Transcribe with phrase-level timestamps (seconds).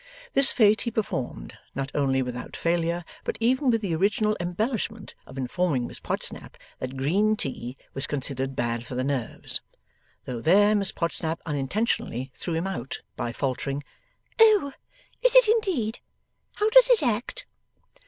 [0.33, 5.37] This feat he performed, not only without failure, but even with the original embellishment of
[5.37, 9.61] informing Miss Podsnap that green tea was considered bad for the nerves.
[10.25, 13.83] Though there Miss Podsnap unintentionally threw him out by faltering,
[14.39, 14.71] 'Oh,
[15.21, 15.99] is it indeed?
[16.55, 17.45] How does it act?